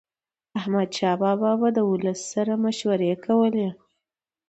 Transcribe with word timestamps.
احمدشاه 0.59 1.15
بابا 1.21 1.51
به 1.61 1.69
د 1.77 1.79
ولس 1.91 2.19
سره 2.33 2.53
مشورې 2.63 3.11
کولي. 3.25 3.69